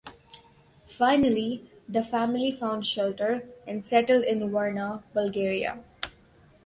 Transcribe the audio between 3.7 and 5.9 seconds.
settled in Varna, Bulgaria.